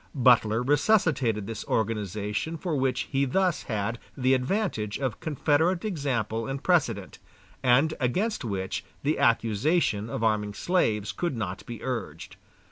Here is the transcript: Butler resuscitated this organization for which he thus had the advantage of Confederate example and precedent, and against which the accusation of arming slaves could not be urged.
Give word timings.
Butler 0.15 0.63
resuscitated 0.63 1.45
this 1.45 1.63
organization 1.65 2.57
for 2.57 2.75
which 2.75 3.01
he 3.11 3.23
thus 3.25 3.61
had 3.69 3.99
the 4.17 4.33
advantage 4.33 4.97
of 4.97 5.19
Confederate 5.19 5.85
example 5.85 6.47
and 6.47 6.63
precedent, 6.63 7.19
and 7.61 7.93
against 7.99 8.43
which 8.43 8.83
the 9.03 9.19
accusation 9.19 10.09
of 10.09 10.23
arming 10.23 10.55
slaves 10.55 11.11
could 11.11 11.37
not 11.37 11.63
be 11.67 11.83
urged. 11.83 12.35